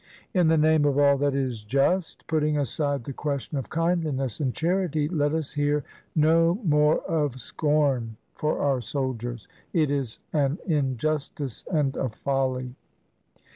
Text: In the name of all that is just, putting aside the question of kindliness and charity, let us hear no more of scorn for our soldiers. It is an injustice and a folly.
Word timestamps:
In 0.33 0.47
the 0.47 0.57
name 0.57 0.83
of 0.85 0.97
all 0.97 1.15
that 1.19 1.35
is 1.35 1.63
just, 1.63 2.25
putting 2.25 2.57
aside 2.57 3.03
the 3.03 3.13
question 3.13 3.59
of 3.59 3.69
kindliness 3.69 4.39
and 4.39 4.51
charity, 4.51 5.07
let 5.07 5.31
us 5.31 5.53
hear 5.53 5.83
no 6.15 6.55
more 6.63 7.01
of 7.01 7.39
scorn 7.39 8.17
for 8.33 8.57
our 8.57 8.81
soldiers. 8.81 9.47
It 9.73 9.91
is 9.91 10.17
an 10.33 10.57
injustice 10.65 11.63
and 11.71 11.95
a 11.97 12.09
folly. 12.09 12.73